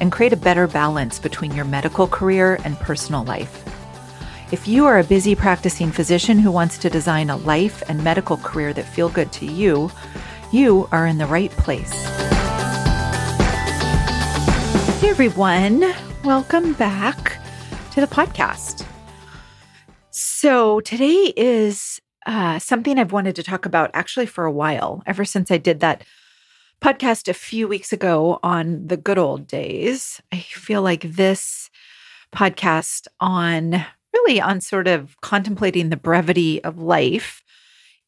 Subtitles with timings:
[0.00, 3.64] and create a better balance between your medical career and personal life.
[4.52, 8.36] If you are a busy practicing physician who wants to design a life and medical
[8.36, 9.90] career that feel good to you,
[10.52, 11.92] you are in the right place.
[15.00, 17.38] Hey everyone, welcome back
[17.92, 18.86] to the podcast.
[20.10, 25.24] So today is uh, something I've wanted to talk about actually for a while, ever
[25.24, 26.04] since I did that
[26.82, 30.20] podcast a few weeks ago on the good old days.
[30.32, 31.70] I feel like this
[32.34, 37.44] podcast on really on sort of contemplating the brevity of life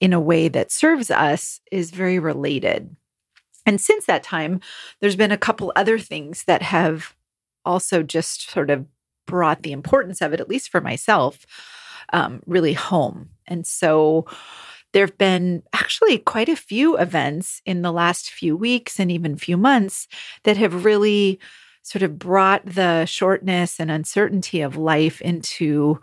[0.00, 2.96] in a way that serves us is very related.
[3.64, 4.60] And since that time,
[5.00, 7.14] there's been a couple other things that have
[7.64, 8.86] also just sort of
[9.24, 11.46] brought the importance of it, at least for myself,
[12.12, 13.30] um, really home.
[13.46, 14.26] And so
[14.94, 19.36] there have been actually quite a few events in the last few weeks and even
[19.36, 20.06] few months
[20.44, 21.40] that have really
[21.82, 26.00] sort of brought the shortness and uncertainty of life into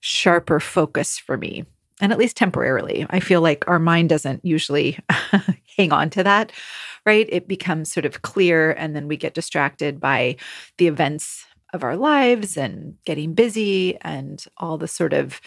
[0.00, 1.64] sharper focus for me.
[2.00, 4.98] And at least temporarily, I feel like our mind doesn't usually
[5.76, 6.50] hang on to that,
[7.06, 7.28] right?
[7.30, 10.36] It becomes sort of clear, and then we get distracted by
[10.78, 15.40] the events of our lives and getting busy and all the sort of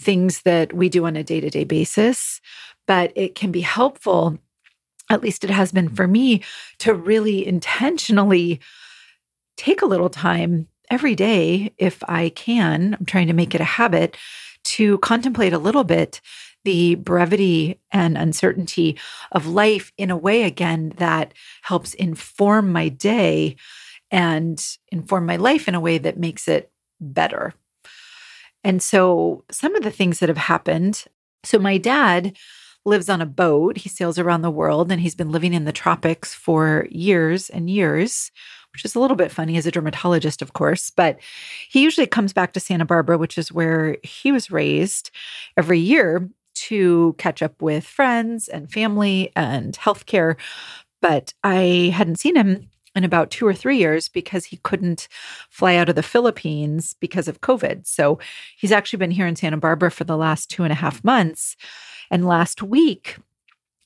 [0.00, 2.40] things that we do on a day to day basis,
[2.86, 4.38] but it can be helpful,
[5.10, 6.42] at least it has been for me,
[6.78, 8.60] to really intentionally
[9.56, 12.96] take a little time every day, if I can.
[12.98, 14.16] I'm trying to make it a habit
[14.64, 16.20] to contemplate a little bit
[16.64, 18.98] the brevity and uncertainty
[19.32, 23.56] of life in a way, again, that helps inform my day
[24.10, 27.54] and inform my life in a way that makes it better.
[28.62, 31.06] And so, some of the things that have happened
[31.44, 32.36] so, my dad
[32.84, 33.78] lives on a boat.
[33.78, 37.68] He sails around the world and he's been living in the tropics for years and
[37.68, 38.30] years,
[38.72, 40.90] which is a little bit funny as a dermatologist, of course.
[40.90, 41.18] But
[41.68, 45.10] he usually comes back to Santa Barbara, which is where he was raised,
[45.56, 50.36] every year to catch up with friends and family and healthcare.
[51.02, 55.08] But I hadn't seen him in about two or three years because he couldn't
[55.48, 57.86] fly out of the Philippines because of COVID.
[57.86, 58.18] So
[58.56, 61.56] he's actually been here in Santa Barbara for the last two and a half months.
[62.10, 63.16] And last week,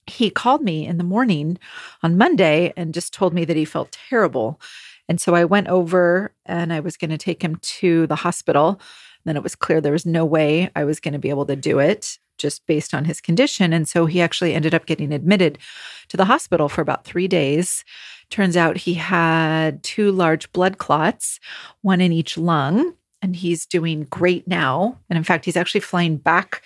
[0.07, 1.59] he called me in the morning
[2.03, 4.61] on Monday and just told me that he felt terrible.
[5.09, 8.81] And so I went over and I was going to take him to the hospital.
[9.25, 11.57] Then it was clear there was no way I was going to be able to
[11.57, 13.73] do it just based on his condition.
[13.73, 15.59] And so he actually ended up getting admitted
[16.09, 17.85] to the hospital for about three days.
[18.35, 21.39] Turns out he had two large blood clots,
[21.83, 24.99] one in each lung, and he's doing great now.
[25.09, 26.61] And in fact, he's actually flying back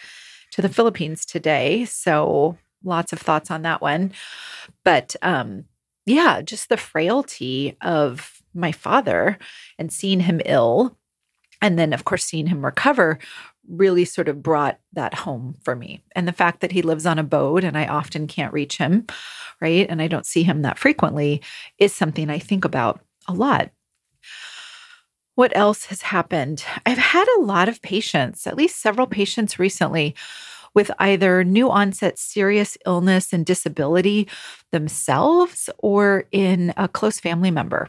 [0.53, 1.85] to the Philippines today.
[1.85, 4.13] So lots of thoughts on that one.
[4.83, 5.67] But um,
[6.07, 9.39] yeah, just the frailty of my father
[9.79, 10.97] and seeing him ill.
[11.61, 13.19] And then, of course, seeing him recover
[13.69, 16.03] really sort of brought that home for me.
[16.17, 19.07] And the fact that he lives on a boat and I often can't reach him,
[19.61, 19.87] right?
[19.89, 21.43] And I don't see him that frequently
[21.79, 23.71] is something I think about a lot.
[25.35, 26.65] What else has happened?
[26.85, 30.17] I've had a lot of patients, at least several patients recently,
[30.75, 34.29] with either new onset serious illness and disability
[34.73, 37.89] themselves or in a close family member.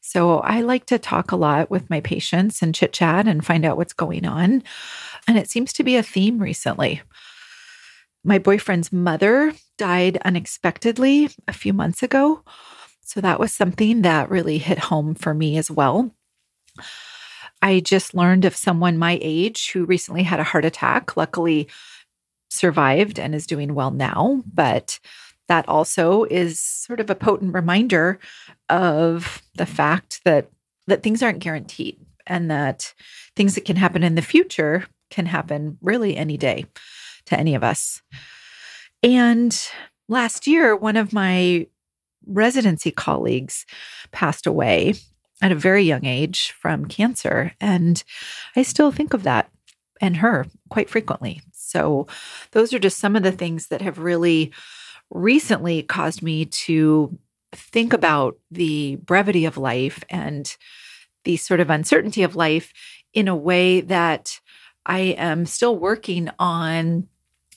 [0.00, 3.64] So I like to talk a lot with my patients and chit chat and find
[3.64, 4.62] out what's going on.
[5.26, 7.02] And it seems to be a theme recently.
[8.24, 12.42] My boyfriend's mother died unexpectedly a few months ago.
[13.02, 16.12] So that was something that really hit home for me as well.
[17.62, 21.68] I just learned of someone my age who recently had a heart attack, luckily
[22.50, 24.42] survived and is doing well now.
[24.52, 24.98] But
[25.48, 28.18] that also is sort of a potent reminder
[28.68, 30.50] of the fact that
[30.88, 32.94] that things aren't guaranteed and that
[33.34, 36.66] things that can happen in the future can happen really any day
[37.26, 38.02] to any of us.
[39.02, 39.56] And
[40.08, 41.66] last year, one of my
[42.26, 43.64] residency colleagues
[44.10, 44.94] passed away
[45.42, 47.52] at a very young age from cancer.
[47.60, 48.02] And
[48.54, 49.50] I still think of that
[50.00, 51.42] and her quite frequently.
[51.52, 52.06] So,
[52.52, 54.52] those are just some of the things that have really
[55.10, 57.18] recently caused me to
[57.52, 60.56] think about the brevity of life and
[61.24, 62.72] the sort of uncertainty of life
[63.12, 64.40] in a way that
[64.86, 67.08] I am still working on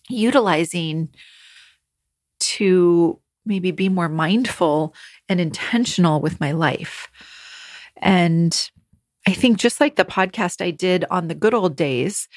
[0.09, 1.09] utilizing
[2.39, 4.93] to maybe be more mindful
[5.29, 7.07] and intentional with my life.
[7.97, 8.69] And
[9.27, 12.27] I think just like the podcast I did on the good old days,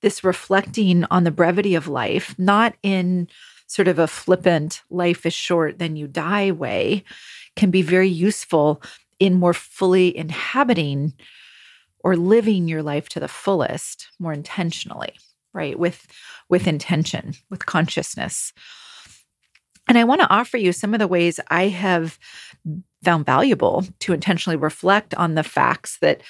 [0.00, 3.28] this reflecting on the brevity of life, not in
[3.68, 7.04] sort of a flippant life is short, then you die way,
[7.56, 8.82] can be very useful
[9.20, 11.12] in more fully inhabiting
[12.04, 15.12] or living your life to the fullest more intentionally
[15.52, 16.06] right with
[16.48, 18.52] with intention with consciousness
[19.88, 22.18] and i want to offer you some of the ways i have
[23.02, 26.22] found valuable to intentionally reflect on the facts that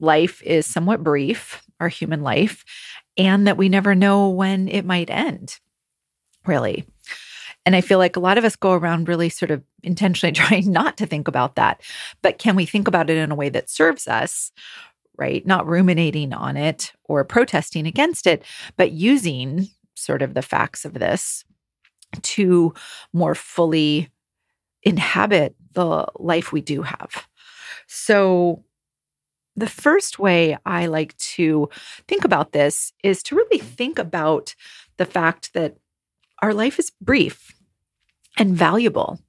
[0.00, 2.64] life is somewhat brief our human life
[3.16, 5.58] and that we never know when it might end
[6.46, 6.84] really
[7.66, 10.70] and I feel like a lot of us go around really sort of intentionally trying
[10.70, 11.80] not to think about that.
[12.22, 14.52] But can we think about it in a way that serves us
[15.16, 15.46] right?
[15.46, 18.44] Not ruminating on it or protesting against it,
[18.76, 21.44] but using sort of the facts of this
[22.22, 22.74] to
[23.12, 24.10] more fully
[24.82, 27.26] inhabit the life we do have.
[27.86, 28.64] So,
[29.56, 31.68] the first way I like to
[32.08, 34.54] think about this is to really think about
[34.96, 35.76] the fact that
[36.42, 37.52] our life is brief
[38.36, 39.20] and valuable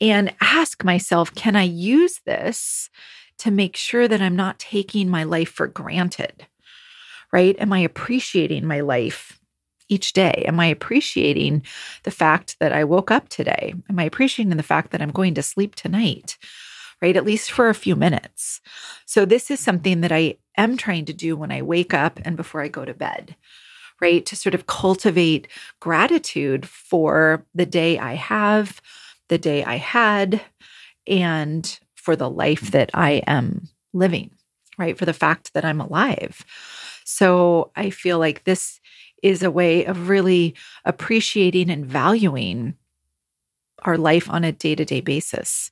[0.00, 2.90] and ask myself, can I use this
[3.38, 6.46] to make sure that I'm not taking my life for granted,
[7.32, 7.56] right?
[7.58, 9.40] Am I appreciating my life
[9.88, 10.44] each day?
[10.46, 11.62] Am I appreciating
[12.02, 13.74] the fact that I woke up today?
[13.88, 16.36] Am I appreciating the fact that I'm going to sleep tonight?
[17.00, 18.60] Right, at least for a few minutes.
[19.06, 22.36] So, this is something that I am trying to do when I wake up and
[22.36, 23.36] before I go to bed
[24.00, 24.24] right?
[24.26, 25.48] To sort of cultivate
[25.80, 28.80] gratitude for the day I have,
[29.28, 30.40] the day I had,
[31.06, 34.30] and for the life that I am living,
[34.78, 34.96] right?
[34.96, 36.42] For the fact that I'm alive.
[37.04, 38.80] So I feel like this
[39.22, 40.54] is a way of really
[40.86, 42.76] appreciating and valuing
[43.82, 45.70] our life on a day to day basis.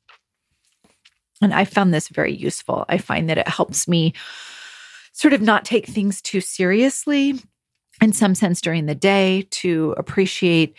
[1.40, 2.84] And I found this very useful.
[2.86, 4.12] I find that it helps me
[5.14, 7.40] sort of not take things too seriously
[8.02, 10.76] in some sense during the day to appreciate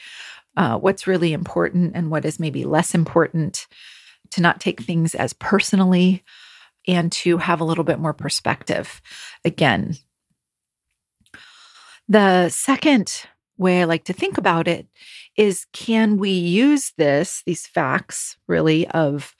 [0.55, 3.65] uh, what's really important and what is maybe less important
[4.31, 6.23] to not take things as personally
[6.87, 9.01] and to have a little bit more perspective.
[9.43, 9.97] Again,
[12.07, 13.23] the second
[13.57, 14.87] way I like to think about it
[15.35, 19.35] is can we use this, these facts really of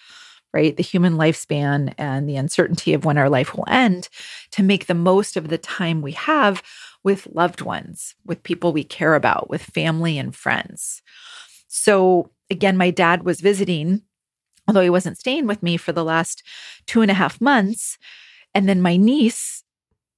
[0.53, 4.09] right, the human lifespan and the uncertainty of when our life will end
[4.51, 6.63] to make the most of the time we have
[7.03, 11.01] with loved ones, with people we care about, with family and friends.
[11.67, 14.01] So, again, my dad was visiting
[14.67, 16.43] although he wasn't staying with me for the last
[16.85, 17.97] two and a half months.
[18.53, 19.63] And then my niece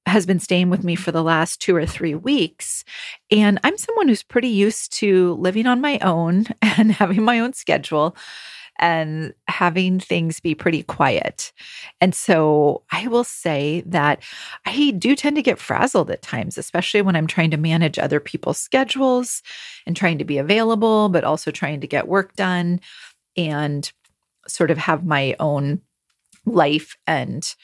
[0.05, 2.83] has been staying with me for the last two or three weeks.
[3.31, 7.53] And I'm someone who's pretty used to living on my own and having my own
[7.53, 8.15] schedule
[8.79, 11.51] and having things be pretty quiet.
[11.99, 14.23] And so I will say that
[14.65, 18.21] I do tend to get frazzled at times, especially when I'm trying to manage other
[18.21, 19.43] people's schedules
[19.85, 22.79] and trying to be available, but also trying to get work done.
[23.35, 23.91] And
[24.47, 25.81] sort of have my own
[26.45, 27.55] life and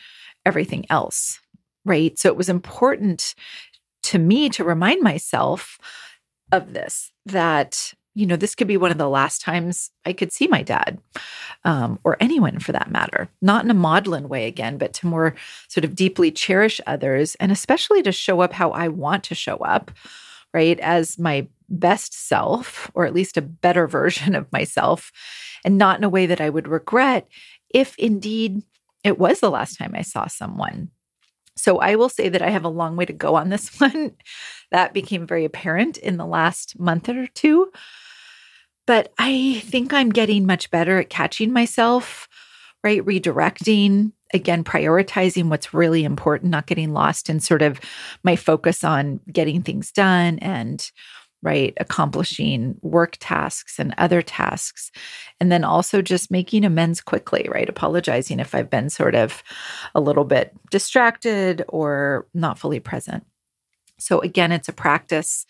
[0.46, 1.40] everything else.
[1.84, 2.18] Right.
[2.18, 3.36] So it was important
[4.04, 5.80] to me to remind myself
[6.52, 10.32] of this that, you know, this could be one of the last times I could
[10.32, 11.00] see my dad
[11.64, 15.36] um, or anyone for that matter, not in a maudlin way again, but to more
[15.68, 19.58] sort of deeply cherish others and especially to show up how I want to show
[19.58, 19.92] up,
[20.54, 25.12] right, as my best self, or at least a better version of myself,
[25.64, 27.28] and not in a way that I would regret
[27.74, 28.64] if indeed
[29.04, 30.90] it was the last time I saw someone.
[31.58, 34.14] So I will say that I have a long way to go on this one.
[34.72, 37.72] that became very apparent in the last month or two.
[38.88, 42.28] But I think I'm getting much better at catching myself,
[42.84, 43.04] right?
[43.04, 47.80] Redirecting, again, prioritizing what's really important, not getting lost in sort of
[48.24, 50.92] my focus on getting things done and
[51.46, 51.76] right?
[51.78, 54.92] Accomplishing work tasks and other tasks.
[55.40, 57.70] And then also just making amends quickly, right?
[57.70, 59.44] Apologizing if I've been sort of
[59.94, 63.24] a little bit distracted or not fully present.
[64.00, 65.46] So, again, it's a practice,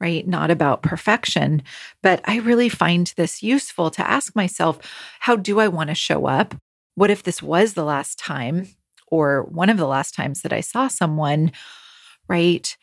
[0.00, 0.26] right?
[0.26, 1.62] Not about perfection.
[2.02, 4.80] But I really find this useful to ask myself
[5.20, 6.56] how do I want to show up?
[6.96, 8.66] What if this was the last time
[9.06, 11.52] or one of the last times that I saw someone,
[12.28, 12.76] right?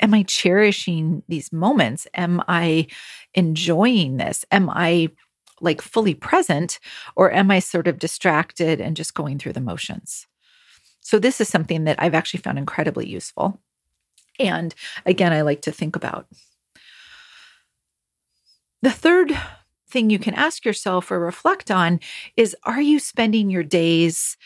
[0.00, 2.06] Am I cherishing these moments?
[2.14, 2.86] Am I
[3.34, 4.44] enjoying this?
[4.50, 5.10] Am I
[5.60, 6.78] like fully present
[7.14, 10.26] or am I sort of distracted and just going through the motions?
[11.00, 13.60] So, this is something that I've actually found incredibly useful.
[14.38, 14.74] And
[15.04, 16.26] again, I like to think about.
[18.82, 19.36] The third
[19.88, 22.00] thing you can ask yourself or reflect on
[22.36, 24.36] is Are you spending your days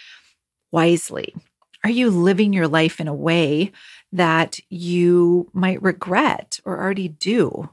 [0.71, 1.35] wisely?
[1.83, 3.73] Are you living your life in a way
[4.13, 7.71] that you might regret or already do?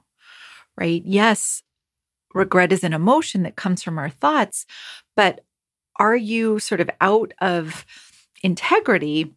[0.77, 1.01] Right?
[1.05, 1.63] Yes,
[2.33, 4.65] regret is an emotion that comes from our thoughts,
[5.15, 5.43] but
[5.99, 7.85] are you sort of out of
[8.43, 9.33] integrity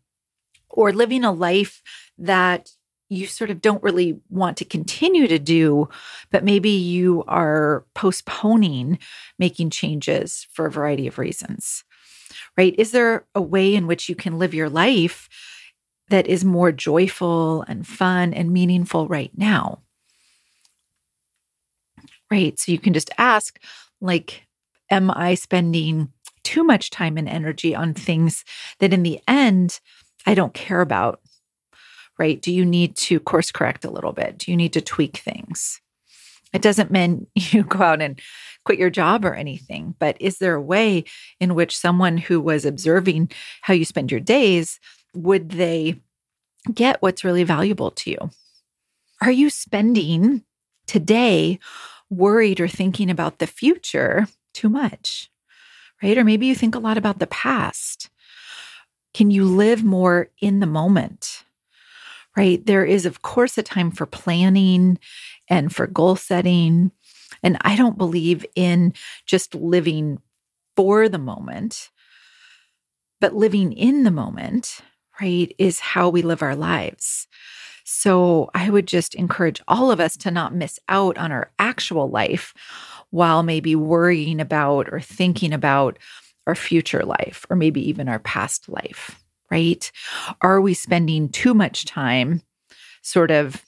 [0.69, 1.83] or living a life
[2.19, 2.71] that
[3.09, 5.89] you sort of don't really want to continue to do,
[6.31, 8.99] but maybe you are postponing
[9.39, 11.83] making changes for a variety of reasons,
[12.57, 12.75] right?
[12.79, 15.29] Is there a way in which you can live your life
[16.11, 19.81] that is more joyful and fun and meaningful right now?
[22.31, 22.59] Right.
[22.59, 23.59] So you can just ask,
[24.01, 24.47] like,
[24.91, 26.13] am I spending
[26.45, 28.45] too much time and energy on things
[28.79, 29.81] that in the end
[30.27, 31.21] I don't care about?
[32.19, 32.41] Right?
[32.41, 34.39] Do you need to course correct a little bit?
[34.39, 35.81] Do you need to tweak things?
[36.53, 38.21] It doesn't mean you go out and
[38.65, 41.05] quit your job or anything, but is there a way
[41.41, 43.31] in which someone who was observing
[43.63, 44.79] how you spend your days
[45.15, 46.01] would they
[46.73, 48.31] get what's really valuable to you?
[49.23, 50.45] Are you spending
[50.87, 51.59] today
[52.09, 55.31] worried or thinking about the future too much?
[56.03, 56.17] right?
[56.17, 58.11] Or maybe you think a lot about the past.
[59.13, 61.45] Can you live more in the moment?
[62.37, 62.65] Right?
[62.65, 64.99] There is, of course, a time for planning
[65.49, 66.93] and for goal setting.
[67.43, 68.95] And I don't believe in
[69.27, 70.19] just living
[70.77, 71.91] for the moment,
[73.21, 74.81] but living in the moment,
[75.21, 77.27] right, is how we live our lives.
[77.85, 82.09] So I would just encourage all of us to not miss out on our actual
[82.09, 82.55] life
[83.11, 85.99] while maybe worrying about or thinking about
[86.47, 89.91] our future life or maybe even our past life, right?
[90.41, 92.43] Are we spending too much time
[93.03, 93.65] sort of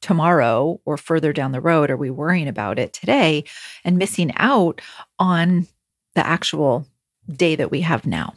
[0.00, 1.90] tomorrow or further down the road?
[1.90, 3.44] Are we worrying about it today
[3.84, 4.80] and missing out
[5.18, 5.66] on
[6.14, 6.86] the actual
[7.30, 8.34] day that we have now?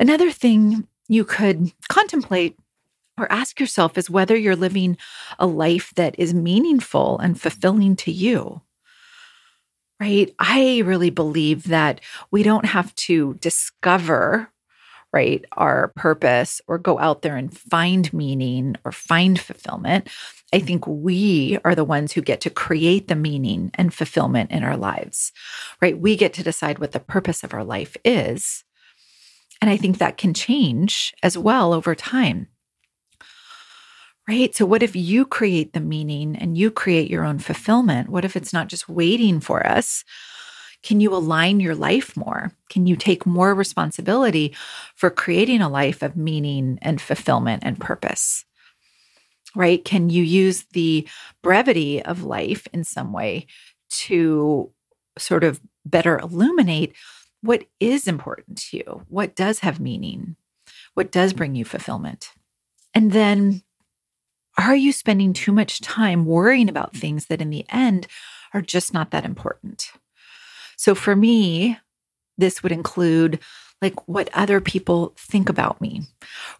[0.00, 2.56] Another thing you could contemplate
[3.18, 4.96] or ask yourself is whether you're living
[5.38, 8.62] a life that is meaningful and fulfilling to you
[10.00, 10.34] right?
[10.38, 12.00] I really believe that
[12.30, 14.50] we don't have to discover,
[15.12, 20.08] right, our purpose or go out there and find meaning or find fulfillment.
[20.52, 24.62] I think we are the ones who get to create the meaning and fulfillment in
[24.62, 25.32] our lives,
[25.80, 25.98] right?
[25.98, 28.64] We get to decide what the purpose of our life is.
[29.60, 32.48] And I think that can change as well over time
[34.28, 34.54] right?
[34.54, 38.10] So, what if you create the meaning and you create your own fulfillment?
[38.10, 40.04] What if it's not just waiting for us?
[40.82, 42.52] Can you align your life more?
[42.68, 44.54] Can you take more responsibility
[44.94, 48.44] for creating a life of meaning and fulfillment and purpose?
[49.56, 49.84] Right?
[49.84, 51.08] Can you use the
[51.42, 53.46] brevity of life in some way
[53.90, 54.70] to
[55.16, 56.94] sort of better illuminate
[57.42, 59.02] what is important to you?
[59.08, 60.36] What does have meaning?
[60.94, 62.32] What does bring you fulfillment?
[62.94, 63.62] And then
[64.56, 68.08] are you spending too much time worrying about things that in the end
[68.52, 69.92] are just not that important?
[70.76, 71.78] So for me,
[72.36, 73.38] this would include
[73.80, 76.02] like what other people think about me,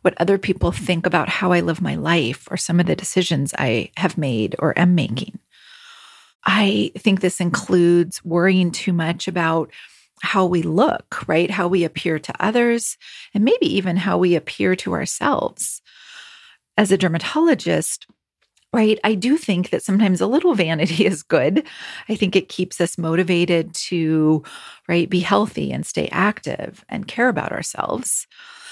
[0.03, 3.53] what other people think about how I live my life, or some of the decisions
[3.59, 5.41] I have made or am making.
[6.45, 9.73] I think this includes worrying too much about
[10.23, 11.51] how we look, right?
[11.51, 12.97] How we appear to others,
[13.35, 15.83] and maybe even how we appear to ourselves
[16.79, 18.07] as a dermatologist,
[18.73, 21.67] right, I do think that sometimes a little vanity is good.
[22.09, 24.45] I think it keeps us motivated to,
[24.89, 28.27] right, be healthy and stay active and care about ourselves.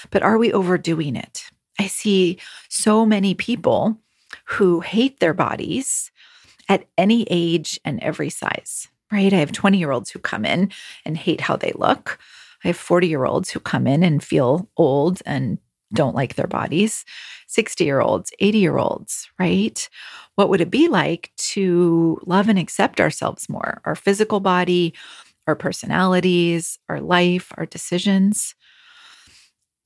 [0.09, 1.43] But are we overdoing it?
[1.79, 2.39] I see
[2.69, 3.99] so many people
[4.45, 6.11] who hate their bodies
[6.69, 9.33] at any age and every size, right?
[9.33, 10.71] I have 20 year olds who come in
[11.05, 12.19] and hate how they look.
[12.63, 15.57] I have 40 year olds who come in and feel old and
[15.93, 17.05] don't like their bodies,
[17.47, 19.87] 60 year olds, 80 year olds, right?
[20.35, 24.93] What would it be like to love and accept ourselves more, our physical body,
[25.47, 28.53] our personalities, our life, our decisions?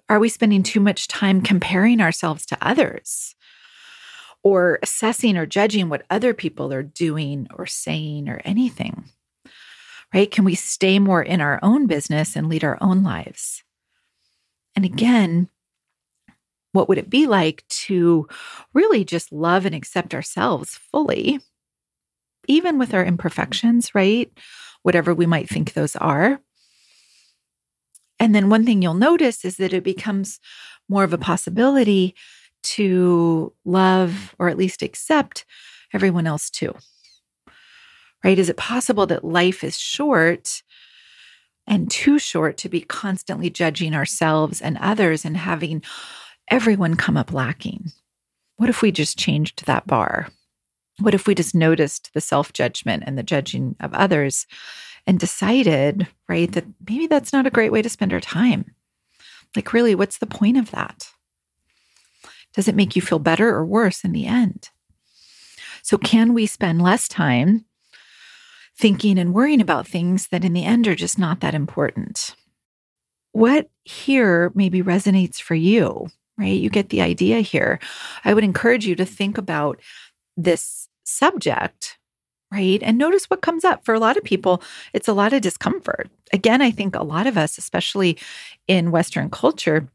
[0.10, 3.36] Are we spending too much time comparing ourselves to others?
[4.44, 9.06] Or assessing or judging what other people are doing or saying or anything?
[10.14, 10.30] Right?
[10.30, 13.64] Can we stay more in our own business and lead our own lives?
[14.76, 14.94] And mm-hmm.
[14.94, 15.50] again,
[16.74, 18.28] what would it be like to
[18.74, 21.40] really just love and accept ourselves fully,
[22.48, 23.10] even with our mm-hmm.
[23.10, 24.32] imperfections, right?
[24.84, 26.42] Whatever we might think those are.
[28.20, 30.40] And then one thing you'll notice is that it becomes
[30.88, 32.16] more of a possibility
[32.64, 35.46] to love or at least accept
[35.94, 36.76] everyone else too.
[38.24, 38.38] Right?
[38.38, 40.62] Is it possible that life is short
[41.68, 45.82] and too short to be constantly judging ourselves and others and having
[46.50, 47.92] everyone come up lacking?
[48.58, 50.28] What if we just changed that bar?
[51.00, 54.46] What if we just noticed the self judgment and the judging of others
[55.08, 58.76] and decided, right, that maybe that's not a great way to spend our time?
[59.56, 61.11] Like, really, what's the point of that?
[62.54, 64.70] Does it make you feel better or worse in the end?
[65.84, 67.66] So, can we spend less time
[68.78, 72.36] thinking and worrying about things that in the end are just not that important?
[73.32, 76.60] What here maybe resonates for you, right?
[76.60, 77.80] You get the idea here.
[78.26, 79.80] I would encourage you to think about
[80.36, 81.98] this subject,
[82.52, 82.82] right?
[82.84, 83.86] And notice what comes up.
[83.86, 84.62] For a lot of people,
[84.94, 86.10] it's a lot of discomfort.
[86.34, 88.18] Again, I think a lot of us, especially
[88.68, 89.88] in Western culture,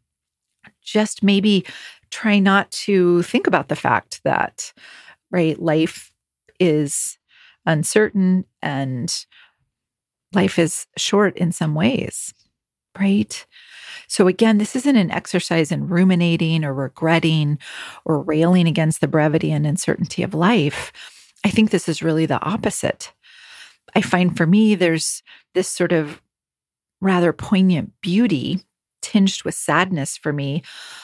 [0.83, 1.65] just maybe
[2.17, 4.73] try not to think about the fact that,
[5.31, 6.11] right, life
[6.59, 7.19] is
[7.67, 9.27] uncertain and
[10.33, 12.33] life is short in some ways,
[12.99, 13.45] right?
[14.09, 17.59] So, again, this isn't an exercise in ruminating or regretting
[18.07, 20.93] or railing against the brevity and uncertainty of life.
[21.45, 23.13] I think this is really the opposite.
[23.95, 26.23] I find for me, there's this sort of
[27.03, 28.63] rather poignant beauty
[29.07, 30.63] tinged with sadness for me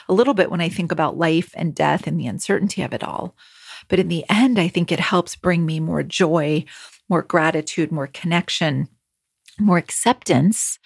[0.09, 3.05] a little bit when I think about life and death and the uncertainty of it
[3.05, 3.37] all.
[3.89, 6.65] But in the end, I think it helps bring me more joy,
[7.09, 8.89] more gratitude, more connection,
[9.59, 10.79] more acceptance,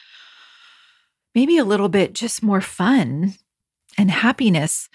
[1.35, 3.35] maybe a little bit just more fun
[3.99, 4.89] and happiness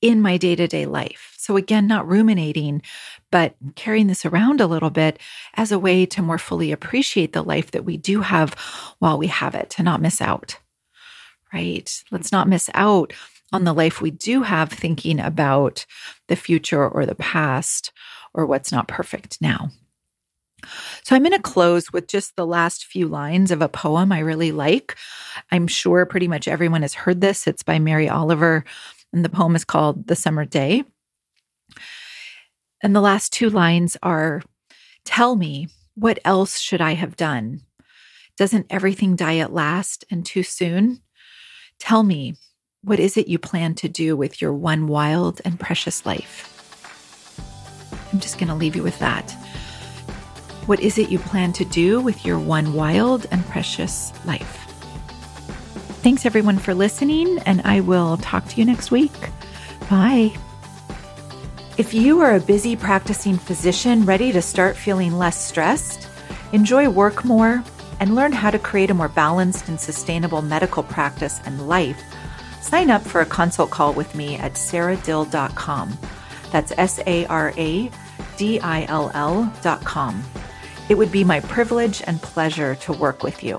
[0.00, 1.34] in my day to day life.
[1.38, 2.82] So, again, not ruminating,
[3.30, 5.18] but carrying this around a little bit
[5.54, 8.54] as a way to more fully appreciate the life that we do have
[8.98, 10.58] while we have it, to not miss out
[11.52, 12.02] right?
[12.10, 13.12] Let's not miss out
[13.52, 15.86] on the life we do have thinking about
[16.28, 17.92] the future or the past
[18.34, 19.70] or what's not perfect now.
[21.04, 24.18] So I'm going to close with just the last few lines of a poem I
[24.18, 24.96] really like.
[25.50, 27.46] I'm sure pretty much everyone has heard this.
[27.46, 28.64] It's by Mary Oliver,
[29.12, 30.84] and the poem is called The Summer Day.
[32.82, 34.42] And the last two lines are
[35.04, 37.62] Tell me, what else should I have done?
[38.36, 41.00] Doesn't everything die at last and too soon?
[41.78, 42.34] Tell me,
[42.82, 46.54] what is it you plan to do with your one wild and precious life?
[48.12, 49.30] I'm just going to leave you with that.
[50.66, 54.64] What is it you plan to do with your one wild and precious life?
[56.02, 59.12] Thanks everyone for listening, and I will talk to you next week.
[59.88, 60.36] Bye.
[61.76, 66.08] If you are a busy practicing physician ready to start feeling less stressed,
[66.52, 67.62] enjoy work more,
[68.00, 72.02] and learn how to create a more balanced and sustainable medical practice and life,
[72.60, 75.98] sign up for a consult call with me at saradill.com.
[76.52, 77.90] That's S A R A
[78.36, 80.22] D I L L.com.
[80.88, 83.58] It would be my privilege and pleasure to work with you.